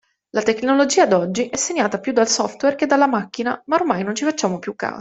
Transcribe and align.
La 0.31 0.41
tecnologia 0.41 1.05
d'oggi 1.05 1.47
è 1.49 1.57
segnata 1.57 1.99
più 1.99 2.11
dal 2.11 2.27
software 2.27 2.73
che 2.75 2.87
dalla 2.87 3.05
macchina 3.05 3.61
ma 3.67 3.75
ormai 3.75 4.03
non 4.03 4.15
ci 4.15 4.23
facciamo 4.23 4.57
più 4.57 4.73
caso. 4.75 4.89